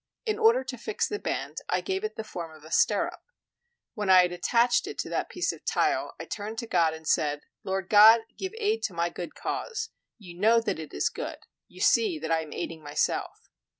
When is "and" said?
6.95-7.05